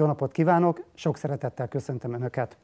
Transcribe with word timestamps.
Jó 0.00 0.06
napot 0.06 0.32
kívánok, 0.32 0.82
sok 0.94 1.16
szeretettel 1.16 1.68
köszöntöm 1.68 2.12
Önöket. 2.12 2.56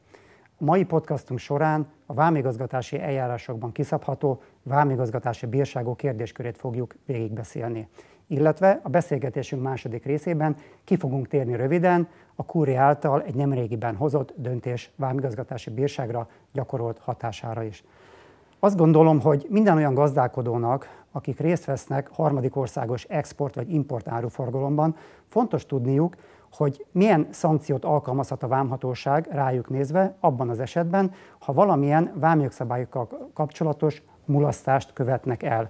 A 0.59 0.63
mai 0.63 0.83
podcastunk 0.83 1.39
során 1.39 1.87
a 2.05 2.13
vámigazgatási 2.13 2.99
eljárásokban 2.99 3.71
kiszabható 3.71 4.41
vámigazgatási 4.63 5.45
bírságok 5.45 5.97
kérdéskörét 5.97 6.57
fogjuk 6.57 6.95
végigbeszélni. 7.05 7.87
Illetve 8.27 8.79
a 8.83 8.89
beszélgetésünk 8.89 9.61
második 9.61 10.05
részében 10.05 10.55
ki 10.83 10.95
fogunk 10.95 11.27
térni 11.27 11.55
röviden 11.55 12.07
a 12.35 12.45
Kúri 12.45 12.75
által 12.75 13.21
egy 13.23 13.35
nemrégiben 13.35 13.95
hozott 13.95 14.33
döntés 14.35 14.91
vámigazgatási 14.95 15.69
bírságra 15.69 16.27
gyakorolt 16.51 16.99
hatására 16.99 17.63
is. 17.63 17.83
Azt 18.59 18.77
gondolom, 18.77 19.21
hogy 19.21 19.45
minden 19.49 19.75
olyan 19.75 19.93
gazdálkodónak, 19.93 21.03
akik 21.11 21.39
részt 21.39 21.65
vesznek 21.65 22.07
harmadik 22.07 22.55
országos 22.55 23.03
export 23.03 23.55
vagy 23.55 23.73
import 23.73 24.07
áruforgalomban, 24.07 24.95
fontos 25.27 25.65
tudniuk, 25.65 26.15
hogy 26.57 26.85
milyen 26.91 27.27
szankciót 27.29 27.85
alkalmazhat 27.85 28.43
a 28.43 28.47
vámhatóság 28.47 29.27
rájuk 29.31 29.69
nézve 29.69 30.15
abban 30.19 30.49
az 30.49 30.59
esetben, 30.59 31.11
ha 31.39 31.53
valamilyen 31.53 32.11
vámjogszabályokkal 32.15 33.07
kapcsolatos 33.33 34.03
mulasztást 34.25 34.93
követnek 34.93 35.43
el. 35.43 35.69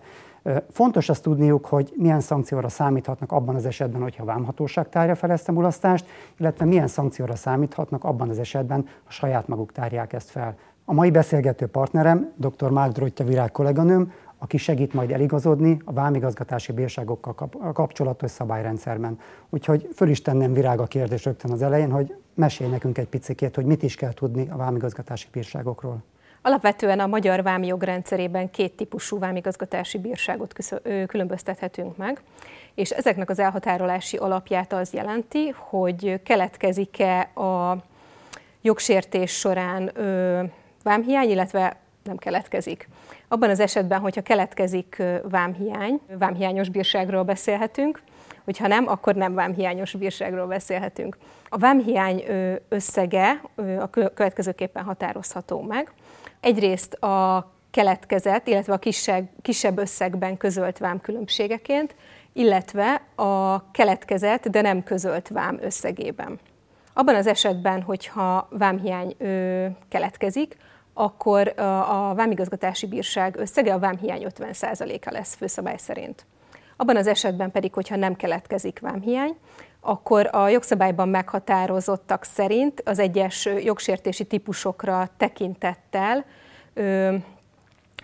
Fontos 0.70 1.10
azt 1.10 1.24
tudniuk, 1.24 1.66
hogy 1.66 1.94
milyen 1.96 2.20
szankcióra 2.20 2.70
számíthatnak 2.70 3.32
abban 3.32 3.56
az 3.56 3.66
esetben, 3.66 4.02
hogyha 4.02 4.24
a 4.24 4.26
vámhatóság 4.26 4.90
tárja 4.90 5.16
fel 5.16 5.32
ezt 5.32 5.50
a 5.50 5.52
mulasztást, 5.52 6.06
illetve 6.38 6.66
milyen 6.66 6.88
szankcióra 6.88 7.36
számíthatnak 7.36 8.04
abban 8.04 8.30
az 8.30 8.40
esetben, 8.40 8.86
ha 9.04 9.12
saját 9.12 9.48
maguk 9.48 9.72
tárják 9.72 10.14
ezt 10.14 10.30
fel. 10.30 10.56
A 10.86 10.94
mai 10.94 11.12
beszélgető 11.12 11.68
partnerem 11.68 12.32
dr. 12.36 12.70
Márk 12.70 12.92
Drottya 12.92 13.24
virág 13.24 13.52
kolléganőm, 13.52 14.12
aki 14.38 14.58
segít 14.58 14.94
majd 14.94 15.12
eligazodni 15.12 15.82
a 15.86 15.94
vámigazgatási 15.94 16.72
bírságokkal 16.72 17.50
kapcsolatos 17.74 18.32
szabályrendszerben. 18.32 19.20
Úgyhogy 19.50 19.90
föl 19.96 20.10
is 20.10 20.22
tennem 20.22 20.54
virág 20.54 20.80
a 20.80 20.86
kérdés 20.86 21.26
rögtön 21.26 21.52
az 21.52 21.62
elején, 21.62 21.92
hogy 21.92 22.16
mesélj 22.34 22.70
nekünk 22.70 22.98
egy 22.98 23.08
picit, 23.08 23.56
hogy 23.56 23.66
mit 23.66 23.84
is 23.84 23.96
kell 23.96 24.14
tudni 24.14 24.48
a 24.50 24.56
vámigazgatási 24.56 25.28
bírságokról. 25.32 26.04
Alapvetően 26.42 27.00
a 27.00 27.08
magyar 27.08 27.44
vámi 27.44 27.68
jogrendszerében 27.68 28.52
két 28.52 28.76
típusú 28.76 29.20
vámigazgatási 29.20 29.98
bírságot 29.98 30.54
különböztethetünk 31.08 31.98
meg, 31.98 32.22
és 32.76 32.90
ezeknek 32.90 33.30
az 33.30 33.40
elhatárolási 33.40 34.18
alapját 34.18 34.74
az 34.74 34.94
jelenti, 34.94 35.50
hogy 35.58 36.22
keletkezik-e 36.24 37.20
a 37.20 37.84
jogsértés 38.62 39.32
során 39.32 39.92
vámhiány, 40.84 41.30
illetve 41.30 41.78
nem 42.08 42.18
keletkezik. 42.18 42.90
Abban 43.28 43.50
az 43.50 43.60
esetben, 43.60 44.00
hogyha 44.00 44.22
keletkezik 44.22 45.04
vámhiány, 45.30 46.00
vámhiányos 46.20 46.70
bírságról 46.70 47.24
beszélhetünk, 47.24 48.02
hogyha 48.44 48.68
nem, 48.68 48.88
akkor 48.88 49.16
nem 49.16 49.34
vámhiányos 49.34 49.94
bírságról 49.94 50.48
beszélhetünk. 50.48 51.18
A 51.50 51.58
vámhiány 51.58 52.24
összege 52.70 53.42
a 53.80 53.90
következőképpen 53.90 54.84
határozható 54.84 55.62
meg. 55.62 55.92
Egyrészt 56.40 56.94
a 56.94 57.52
keletkezett, 57.72 58.48
illetve 58.48 58.74
a 58.74 58.78
kisebb, 58.78 59.30
kisebb 59.42 59.78
összegben 59.78 60.38
közölt 60.38 60.78
vám 60.78 61.02
különbségeként, 61.02 61.96
illetve 62.34 63.02
a 63.16 63.72
keletkezett, 63.72 64.48
de 64.48 64.62
nem 64.62 64.84
közölt 64.84 65.28
vám 65.28 65.58
összegében. 65.62 66.40
Abban 66.94 67.16
az 67.16 67.28
esetben, 67.28 67.82
hogyha 67.82 68.48
vámhiány 68.52 69.16
ö, 69.18 69.66
keletkezik, 69.90 70.58
akkor 70.98 71.54
a 71.58 72.14
vámigazgatási 72.16 72.88
bírság 72.88 73.36
összege 73.38 73.74
a 73.74 73.80
vámhiány 73.80 74.26
50%-a 74.40 75.12
lesz 75.12 75.36
főszabály 75.36 75.78
szerint. 75.78 76.26
Abban 76.78 76.96
az 76.96 77.08
esetben 77.08 77.52
pedig, 77.52 77.74
hogyha 77.74 77.96
nem 77.96 78.16
keletkezik 78.16 78.80
vámhiány, 78.80 79.38
akkor 79.82 80.30
a 80.32 80.48
jogszabályban 80.48 81.10
meghatározottak 81.10 82.24
szerint 82.24 82.82
az 82.86 83.00
egyes 83.00 83.46
jogsértési 83.46 84.26
típusokra 84.26 85.10
tekintettel 85.18 86.26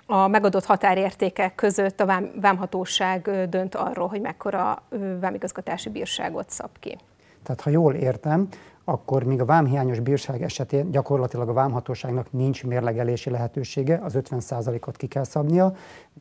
a 0.06 0.28
megadott 0.28 0.66
határértékek 0.66 1.56
között 1.56 2.00
a 2.00 2.06
vám, 2.06 2.32
vámhatóság 2.42 3.50
dönt 3.50 3.76
arról, 3.76 4.08
hogy 4.08 4.22
mekkora 4.22 4.84
vámigazgatási 5.20 5.90
bírságot 5.90 6.50
szab 6.50 6.70
ki. 6.80 6.98
Tehát 7.44 7.62
ha 7.62 7.70
jól 7.70 7.94
értem, 7.94 8.48
akkor 8.86 9.24
míg 9.24 9.42
a 9.42 9.46
vámhiányos 9.46 10.00
bírság 10.00 10.42
esetén 10.42 10.92
gyakorlatilag 10.92 11.50
a 11.50 11.54
vámhatóságnak 11.54 12.32
nincs 12.32 12.64
mérlegelési 12.64 13.30
lehetősége, 13.30 14.00
az 14.04 14.14
50%-ot 14.16 14.98
ki 14.98 15.08
kell 15.08 15.24
szabnia, 15.24 15.74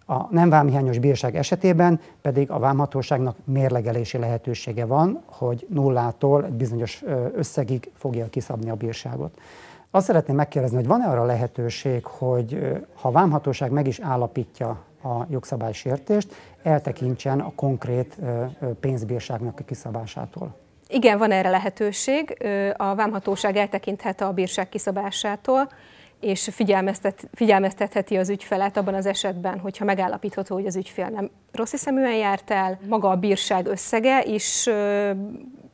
a 0.06 0.26
nem 0.30 0.48
vámhiányos 0.48 0.98
bírság 0.98 1.36
esetében 1.36 2.00
pedig 2.20 2.50
a 2.50 2.58
vámhatóságnak 2.58 3.36
mérlegelési 3.44 4.18
lehetősége 4.18 4.84
van, 4.84 5.22
hogy 5.26 5.66
nullától 5.70 6.44
egy 6.44 6.52
bizonyos 6.52 7.02
összegig 7.34 7.90
fogja 7.94 8.26
kiszabni 8.26 8.70
a 8.70 8.74
bírságot. 8.74 9.38
Azt 9.90 10.06
szeretném 10.06 10.36
megkérdezni, 10.36 10.76
hogy 10.76 10.86
van-e 10.86 11.06
arra 11.06 11.24
lehetőség, 11.24 12.04
hogy 12.04 12.80
ha 12.94 13.08
a 13.08 13.12
vámhatóság 13.12 13.70
meg 13.70 13.86
is 13.86 14.00
állapítja 14.00 14.68
a 15.02 15.26
jogszabálysértést, 15.28 16.34
eltekintsen 16.62 17.40
a 17.40 17.52
konkrét 17.54 18.18
pénzbírságnak 18.80 19.60
a 19.60 19.64
kiszabásától? 19.64 20.61
Igen, 20.92 21.18
van 21.18 21.30
erre 21.30 21.50
lehetőség. 21.50 22.36
A 22.76 22.94
vámhatóság 22.94 23.56
eltekinthet 23.56 24.20
a 24.20 24.32
bírság 24.32 24.68
kiszabásától, 24.68 25.68
és 26.20 26.48
figyelmeztet, 26.52 27.28
figyelmeztetheti 27.34 28.16
az 28.16 28.28
ügyfelet 28.28 28.76
abban 28.76 28.94
az 28.94 29.06
esetben, 29.06 29.58
hogyha 29.58 29.84
megállapítható, 29.84 30.54
hogy 30.54 30.66
az 30.66 30.76
ügyfél 30.76 31.08
nem 31.08 31.30
rossz 31.52 31.70
hiszeműen 31.70 32.14
járt 32.14 32.50
el, 32.50 32.78
maga 32.88 33.10
a 33.10 33.16
bírság 33.16 33.66
összege 33.66 34.24
is 34.24 34.68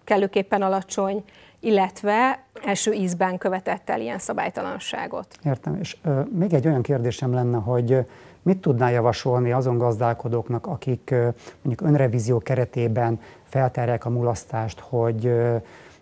kellőképpen 0.05 0.63
alacsony, 0.63 1.25
illetve 1.61 2.45
első 2.65 2.93
ízben 2.93 3.39
követett 3.39 3.91
el 3.91 4.01
ilyen 4.01 4.19
szabálytalanságot. 4.19 5.27
Értem, 5.45 5.75
és 5.81 5.97
ö, 6.03 6.21
még 6.39 6.53
egy 6.53 6.67
olyan 6.67 6.83
kérdésem 6.83 7.33
lenne, 7.33 7.57
hogy 7.57 8.07
mit 8.43 8.61
tudná 8.61 8.91
javasolni 8.91 9.53
azon 9.53 9.79
gazdálkodóknak, 9.79 10.67
akik 10.67 11.11
ö, 11.11 11.29
mondjuk 11.63 11.89
önrevízió 11.89 12.39
keretében 12.39 13.21
feltárják 13.43 14.05
a 14.05 14.11
mulasztást, 14.11 14.81
hogy, 14.81 15.33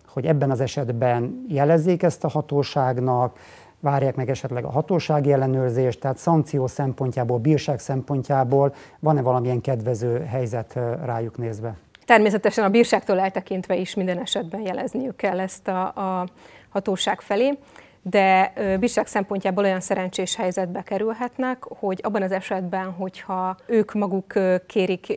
hogy 0.07 0.27
ebben 0.27 0.51
az 0.51 0.61
esetben 0.61 1.45
jelezzék 1.49 2.03
ezt 2.03 2.25
a 2.25 2.29
hatóságnak, 2.29 3.39
várják 3.81 4.17
meg 4.17 4.31
esetleg 4.31 4.65
a 4.65 4.71
hatósági 4.71 5.33
ellenőrzést, 5.33 6.01
tehát 6.01 6.19
szankció 6.19 6.67
szempontjából, 6.67 7.39
bírság 7.39 7.79
szempontjából 7.79 8.75
van-e 8.99 9.23
valamilyen 9.23 9.61
kedvező 9.61 10.25
helyzet 10.25 10.79
rájuk 11.05 11.39
nézve? 11.39 11.77
Természetesen 12.07 12.65
a 12.65 12.69
bírságtól 12.69 13.21
eltekintve 13.21 13.77
is 13.77 13.95
minden 13.95 14.19
esetben 14.19 14.61
jelezniük 14.61 15.17
kell 15.17 15.41
ezt 15.41 15.69
a, 15.69 15.87
a 15.87 16.27
hatóság 16.69 17.21
felé, 17.21 17.59
de 18.03 18.53
bírság 18.81 19.07
szempontjából 19.07 19.65
olyan 19.65 19.81
szerencsés 19.81 20.37
helyzetbe 20.37 20.83
kerülhetnek, 20.83 21.63
hogy 21.63 22.01
abban 22.03 22.23
az 22.23 22.33
esetben, 22.33 22.93
hogyha 22.93 23.57
ők 23.67 23.93
maguk 23.93 24.33
kérik 24.67 25.13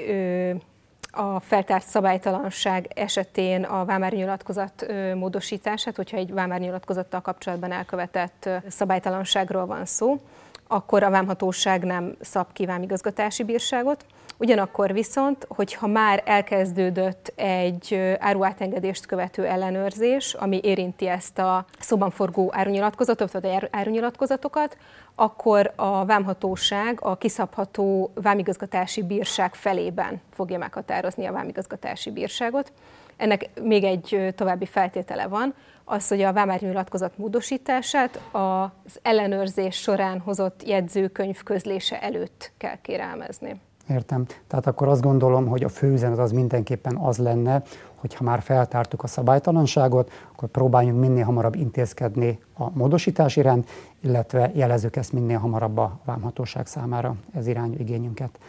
a 1.12 1.40
feltárt 1.40 1.88
szabálytalanság 1.88 2.88
esetén 2.96 3.64
a 3.64 3.86
vámárnyilatkozat 3.86 4.86
módosítását, 5.16 5.96
hogyha 5.96 6.18
egy 6.18 6.34
vámárnyilatkozattal 6.34 7.22
kapcsolatban 7.22 7.72
elkövetett 7.72 8.50
szabálytalanságról 8.68 9.66
van 9.66 9.86
szó, 9.86 10.20
akkor 10.68 11.04
a 11.04 11.10
vámhatóság 11.10 11.84
nem 11.84 12.16
szab 12.22 12.48
ki 12.54 12.66
vámigazgatási 12.66 13.44
bírságot. 13.44 14.06
Ugyanakkor 14.40 14.94
viszont, 14.94 15.46
hogyha 15.50 15.88
már 15.88 16.24
elkezdődött 16.26 17.34
egy 17.36 18.16
áruátengedést 18.20 19.06
követő 19.06 19.46
ellenőrzés, 19.46 20.34
ami 20.34 20.60
érinti 20.64 21.08
ezt 21.08 21.40
a 21.40 21.66
szóban 21.80 22.12
forgó 22.12 22.50
árunyilatkozatot, 22.54 23.32
vagy 23.32 23.68
árunyilatkozatokat, 23.72 24.78
akkor 25.16 25.74
a 25.76 26.06
vámhatóság 26.06 26.98
a 27.02 27.18
kiszabható 27.18 28.12
vámigazgatási 28.14 29.04
bírság 29.04 29.54
felében 29.54 30.22
fogja 30.34 30.58
meghatározni 30.58 31.26
a 31.26 31.32
vámigazgatási 31.32 32.12
bírságot. 32.12 32.72
Ennek 33.18 33.50
még 33.62 33.84
egy 33.84 34.34
további 34.36 34.66
feltétele 34.66 35.28
van, 35.28 35.54
az, 35.84 36.08
hogy 36.08 36.22
a 36.22 36.34
vámárnyilatkozat 36.34 37.18
módosítását 37.18 38.22
az 38.32 39.00
ellenőrzés 39.02 39.76
során 39.76 40.20
hozott 40.20 40.68
jegyzőkönyv 40.68 41.44
közlése 41.44 42.02
előtt 42.02 42.52
kell 42.58 42.82
kérelmezni. 42.82 43.62
Értem. 43.90 44.26
Tehát 44.48 44.68
akkor 44.68 44.88
azt 44.88 45.02
gondolom, 45.02 45.48
hogy 45.48 45.64
a 45.64 45.70
főüzenet 45.70 46.18
az 46.18 46.32
mindenképpen 46.32 46.96
az 46.96 47.18
lenne, 47.18 47.62
hogy 47.96 48.16
ha 48.16 48.24
már 48.24 48.42
feltártuk 48.42 49.04
a 49.04 49.08
szabálytalanságot, 49.08 50.12
akkor 50.32 50.50
próbáljunk 50.50 51.00
minél 51.00 51.24
hamarabb 51.24 51.56
intézkedni 51.56 52.40
a 52.58 52.70
módosítás 52.78 53.36
iránt, 53.36 53.70
illetve 54.02 54.52
jelezzük 54.54 54.96
ezt 54.96 55.14
minél 55.14 55.38
hamarabb 55.38 55.78
a 55.78 56.00
vámhatóság 56.06 56.68
számára 56.68 57.16
ez 57.34 57.48
irányú 57.48 57.76
igényünket. 57.78 58.40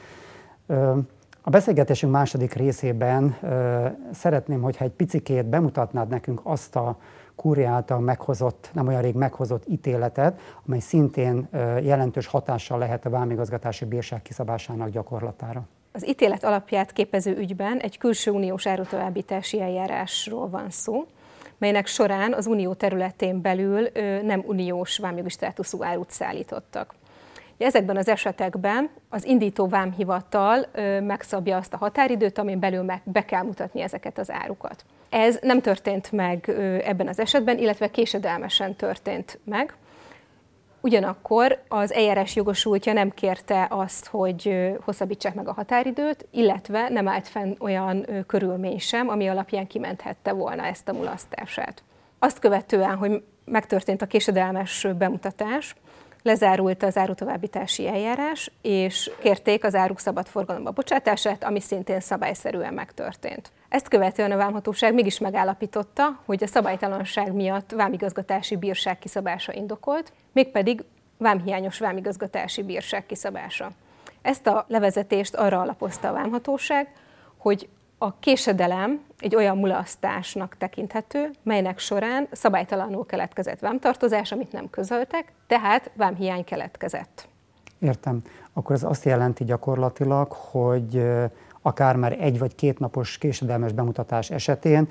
A 1.43 1.51
beszélgetésünk 1.51 2.13
második 2.13 2.53
részében 2.53 3.37
szeretném, 4.13 4.63
hogyha 4.63 4.85
egy 4.85 4.91
picikét 4.91 5.47
bemutatnád 5.47 6.09
nekünk 6.09 6.41
azt 6.43 6.77
a 6.77 6.97
Kúri 7.41 7.65
által 7.65 8.01
meghozott, 8.01 8.71
nem 8.73 8.87
olyan 8.87 9.03
rég 9.03 9.15
meghozott 9.15 9.69
ítéletet, 9.69 10.41
amely 10.67 10.79
szintén 10.79 11.49
jelentős 11.83 12.27
hatással 12.27 12.79
lehet 12.79 13.07
a 13.07 13.11
vámigazgatási 13.11 13.85
bírság 13.85 14.23
kiszabásának 14.23 14.89
gyakorlatára. 14.89 15.63
Az 15.93 16.09
ítélet 16.09 16.45
alapját 16.45 16.93
képező 16.93 17.37
ügyben 17.37 17.79
egy 17.79 17.99
külső 17.99 18.31
uniós 18.31 18.67
árutovábbítási 18.67 19.61
eljárásról 19.61 20.49
van 20.49 20.71
szó, 20.71 21.07
melynek 21.59 21.87
során 21.87 22.33
az 22.33 22.47
unió 22.47 22.75
területén 22.75 23.41
belül 23.41 23.89
nem 24.23 24.43
uniós 24.47 24.99
vámjogi 24.99 25.29
státuszú 25.29 25.83
árut 25.83 26.11
szállítottak. 26.11 26.95
Ezekben 27.59 27.97
az 27.97 28.09
esetekben 28.09 28.91
az 29.09 29.25
indító 29.25 29.67
vámhivatal 29.69 30.67
megszabja 31.01 31.57
azt 31.57 31.75
a 31.75 31.77
határidőt, 31.77 32.39
amin 32.39 32.59
belül 32.59 32.83
meg 32.83 33.03
be 33.05 33.25
kell 33.25 33.43
mutatni 33.43 33.81
ezeket 33.81 34.19
az 34.19 34.31
árukat. 34.31 34.85
Ez 35.11 35.39
nem 35.43 35.61
történt 35.61 36.13
meg 36.13 36.49
ebben 36.85 37.09
az 37.09 37.19
esetben, 37.19 37.59
illetve 37.59 37.91
késedelmesen 37.91 38.75
történt 38.75 39.39
meg. 39.45 39.75
Ugyanakkor 40.81 41.63
az 41.69 41.93
eljárás 41.93 42.37
jogosultja 42.37 42.93
nem 42.93 43.11
kérte 43.11 43.67
azt, 43.71 44.07
hogy 44.07 44.71
hosszabbítsák 44.85 45.35
meg 45.35 45.49
a 45.49 45.53
határidőt, 45.53 46.27
illetve 46.31 46.89
nem 46.89 47.09
állt 47.09 47.29
fenn 47.29 47.55
olyan 47.59 48.07
körülmény 48.27 48.79
sem, 48.79 49.09
ami 49.09 49.29
alapján 49.29 49.67
kimenthette 49.67 50.33
volna 50.33 50.65
ezt 50.65 50.89
a 50.89 50.93
mulasztását. 50.93 51.83
Azt 52.19 52.39
követően, 52.39 52.97
hogy 52.97 53.23
megtörtént 53.45 54.03
a 54.03 54.07
késedelmes 54.07 54.87
bemutatás, 54.99 55.75
lezárult 56.23 56.83
az 56.83 56.97
árutovábbítási 56.97 57.89
eljárás, 57.89 58.53
és 58.63 59.11
kérték 59.21 59.65
az 59.65 59.75
áruk 59.75 59.99
szabad 59.99 60.27
forgalomba 60.27 60.71
bocsátását, 60.71 61.45
ami 61.45 61.61
szintén 61.61 62.01
szabályszerűen 62.01 62.75
megtörtént. 62.75 63.51
Ezt 63.71 63.89
követően 63.89 64.31
a 64.31 64.37
vámhatóság 64.37 64.95
mégis 64.95 65.19
megállapította, 65.19 66.21
hogy 66.25 66.43
a 66.43 66.47
szabálytalanság 66.47 67.33
miatt 67.33 67.71
vámigazgatási 67.71 68.57
bírság 68.57 68.99
kiszabása 68.99 69.53
indokolt, 69.53 70.13
mégpedig 70.33 70.85
vámhiányos 71.19 71.79
vámigazgatási 71.79 72.63
bírság 72.63 73.07
kiszabása. 73.07 73.71
Ezt 74.23 74.47
a 74.47 74.65
levezetést 74.69 75.35
arra 75.35 75.61
alapozta 75.61 76.09
a 76.09 76.13
vámhatóság, 76.13 76.93
hogy 77.37 77.69
a 77.99 78.19
késedelem 78.19 79.05
egy 79.19 79.37
olyan 79.37 79.59
mulasztásnak 79.59 80.57
tekinthető, 80.59 81.31
melynek 81.43 81.79
során 81.79 82.29
szabálytalanul 82.31 83.07
keletkezett 83.07 83.59
vámtartozás, 83.61 84.33
amit 84.33 84.53
nem 84.53 84.71
közöltek, 84.71 85.33
tehát 85.47 85.91
vámhiány 85.95 86.45
keletkezett. 86.45 87.29
Értem. 87.79 88.23
Akkor 88.53 88.77
ez 88.77 88.83
azt 88.83 89.05
jelenti 89.05 89.45
gyakorlatilag, 89.45 90.33
hogy 90.33 91.07
akár 91.63 91.97
már 91.97 92.17
egy 92.21 92.39
vagy 92.39 92.55
két 92.55 92.79
napos 92.79 93.19
késedelmes 93.19 93.73
bemutatás 93.73 94.31
esetén 94.31 94.89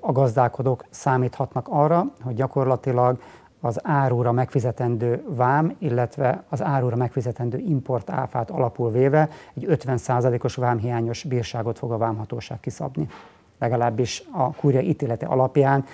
a 0.00 0.12
gazdálkodók 0.12 0.84
számíthatnak 0.90 1.66
arra, 1.70 2.04
hogy 2.22 2.34
gyakorlatilag 2.34 3.20
az 3.60 3.80
árura 3.82 4.32
megfizetendő 4.32 5.24
vám, 5.28 5.76
illetve 5.78 6.44
az 6.48 6.62
árura 6.62 6.96
megfizetendő 6.96 7.58
import 7.58 8.10
áfát 8.10 8.50
alapul 8.50 8.90
véve 8.90 9.28
egy 9.54 9.66
50%-os 9.68 10.54
vámhiányos 10.54 11.24
bírságot 11.24 11.78
fog 11.78 11.92
a 11.92 11.96
vámhatóság 11.96 12.60
kiszabni. 12.60 13.08
Legalábbis 13.58 14.22
a 14.32 14.52
kúria 14.52 14.80
ítélete 14.80 15.26
alapján 15.26 15.84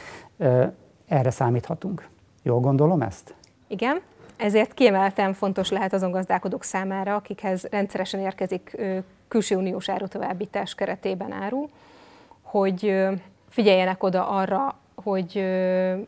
erre 1.07 1.31
számíthatunk. 1.31 2.09
Jól 2.43 2.61
gondolom 2.61 3.03
ezt? 3.03 3.35
Igen, 3.69 4.01
ezért 4.37 4.75
kiemelten 4.75 5.33
fontos 5.33 5.71
lehet 5.71 5.93
azon 5.93 6.11
gazdálkodók 6.11 6.65
számára, 6.65 7.15
akikhez 7.15 7.67
rendszeresen 7.71 8.21
érkezik 8.21 8.77
külső 9.29 9.57
uniós 9.57 9.89
árutovábbítás 9.89 10.75
keretében 10.75 11.33
áru, 11.33 11.69
hogy 12.43 12.95
figyeljenek 13.49 14.03
oda 14.03 14.29
arra, 14.29 14.79
hogy 14.95 15.45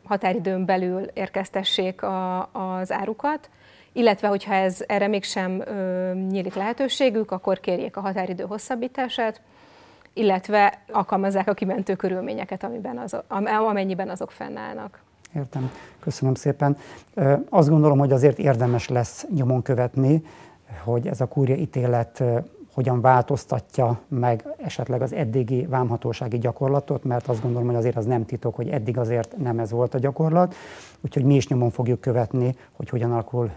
határidőn 0.05 0.65
belül 0.65 1.03
érkeztessék 1.15 2.03
a, 2.03 2.49
az 2.53 2.93
árukat, 2.93 3.51
illetve 3.93 4.29
hogyha 4.29 4.55
ez 4.55 4.85
erre 4.87 5.07
mégsem 5.07 5.61
ö, 5.61 6.13
nyílik 6.15 6.55
lehetőségük, 6.55 7.31
akkor 7.31 7.61
kérjék 7.61 7.97
a 7.97 8.01
határidő 8.01 8.45
hosszabbítását, 8.45 9.41
illetve 10.13 10.79
alkalmazzák 10.93 11.49
a 11.49 11.55
kimentő 11.55 11.95
körülményeket, 11.97 12.65
amiben 12.65 12.99
az, 12.99 13.17
amennyiben 13.67 14.09
azok 14.09 14.31
fennállnak. 14.31 15.01
Értem. 15.35 15.71
Köszönöm 16.01 16.35
szépen. 16.35 16.77
Azt 17.49 17.69
gondolom, 17.69 17.99
hogy 17.99 18.13
azért 18.13 18.39
érdemes 18.39 18.89
lesz 18.89 19.27
nyomon 19.35 19.63
követni, 19.63 20.23
hogy 20.85 21.07
ez 21.07 21.21
a 21.21 21.27
kúria 21.27 21.55
ítélet 21.55 22.23
hogyan 22.77 23.01
változtatja 23.01 24.01
meg 24.09 24.45
esetleg 24.57 25.03
az 25.03 25.13
eddigi 25.13 25.67
vámhatósági 25.67 26.39
gyakorlatot, 26.39 27.05
mert 27.05 27.29
azt 27.29 27.43
gondolom, 27.43 27.67
hogy 27.67 27.77
azért 27.77 27.97
az 27.97 28.05
nem 28.05 28.25
titok, 28.25 28.55
hogy 28.55 28.69
eddig 28.69 28.99
azért 28.99 29.37
nem 29.37 29.59
ez 29.59 29.71
volt 29.71 29.95
a 29.95 29.99
gyakorlat. 29.99 30.55
Úgyhogy 31.01 31.25
mi 31.25 31.35
is 31.35 31.49
nyomon 31.49 31.71
fogjuk 31.71 32.01
követni, 32.01 32.55
hogy 32.73 32.89
hogyan 32.89 33.13
alakul 33.13 33.51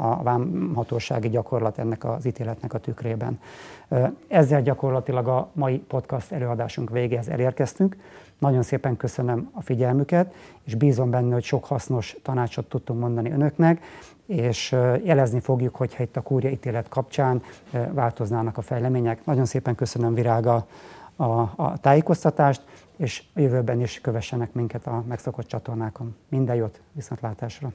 a 0.00 0.22
vámhatósági 0.22 1.28
gyakorlat 1.28 1.78
ennek 1.78 2.04
az 2.04 2.26
ítéletnek 2.26 2.74
a 2.74 2.78
tükrében. 2.78 3.38
Ezzel 4.28 4.62
gyakorlatilag 4.62 5.28
a 5.28 5.48
mai 5.52 5.78
podcast 5.78 6.32
előadásunk 6.32 6.90
végéhez 6.90 7.28
elérkeztünk. 7.28 7.96
Nagyon 8.38 8.62
szépen 8.62 8.96
köszönöm 8.96 9.50
a 9.52 9.62
figyelmüket, 9.62 10.34
és 10.64 10.74
bízom 10.74 11.10
benne, 11.10 11.32
hogy 11.32 11.42
sok 11.44 11.64
hasznos 11.64 12.16
tanácsot 12.22 12.68
tudtunk 12.68 13.00
mondani 13.00 13.30
önöknek, 13.30 13.82
és 14.26 14.76
jelezni 15.02 15.40
fogjuk, 15.40 15.76
hogyha 15.76 16.02
itt 16.02 16.16
a 16.16 16.20
kúria 16.20 16.50
ítélet 16.50 16.88
kapcsán 16.88 17.42
változnának 17.92 18.58
a 18.58 18.62
fejlemények. 18.62 19.24
Nagyon 19.24 19.44
szépen 19.44 19.74
köszönöm 19.74 20.14
Virága 20.14 20.66
a, 21.16 21.24
a 21.40 21.78
tájékoztatást, 21.80 22.62
és 22.96 23.22
a 23.34 23.40
jövőben 23.40 23.80
is 23.80 24.00
kövessenek 24.00 24.52
minket 24.52 24.86
a 24.86 25.04
megszokott 25.08 25.46
csatornákon. 25.46 26.16
Minden 26.28 26.56
jót, 26.56 26.80
viszontlátásra! 26.92 27.72